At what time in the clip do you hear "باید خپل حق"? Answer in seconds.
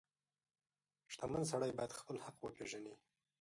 1.77-2.37